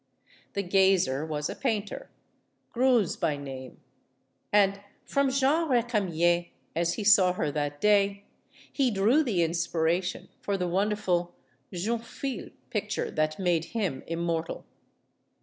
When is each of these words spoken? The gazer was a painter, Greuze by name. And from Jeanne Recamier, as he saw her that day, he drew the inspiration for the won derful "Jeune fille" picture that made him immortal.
The 0.53 0.63
gazer 0.63 1.23
was 1.23 1.47
a 1.47 1.53
painter, 1.55 2.09
Greuze 2.73 3.15
by 3.15 3.37
name. 3.37 3.77
And 4.51 4.79
from 5.05 5.29
Jeanne 5.29 5.69
Recamier, 5.69 6.47
as 6.75 6.95
he 6.95 7.03
saw 7.03 7.33
her 7.33 7.51
that 7.51 7.79
day, 7.79 8.23
he 8.73 8.89
drew 8.89 9.21
the 9.21 9.43
inspiration 9.43 10.29
for 10.39 10.57
the 10.57 10.67
won 10.67 10.89
derful 10.89 11.35
"Jeune 11.71 11.99
fille" 12.01 12.49
picture 12.71 13.11
that 13.11 13.37
made 13.37 13.65
him 13.77 14.01
immortal. 14.07 14.65